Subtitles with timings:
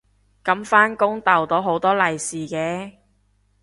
[0.43, 2.93] 噉返工逗到好多利是嘅